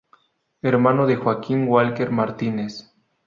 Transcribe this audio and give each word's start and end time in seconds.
Hermano 0.63 1.05
de 1.05 1.15
Joaquín 1.15 1.67
Walker 1.67 2.09
Martínez. 2.09 2.91